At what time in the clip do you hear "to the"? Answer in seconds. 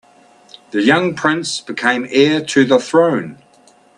2.43-2.79